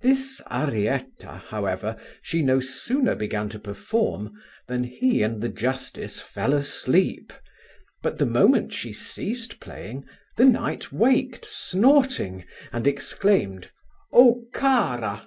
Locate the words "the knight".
10.36-10.92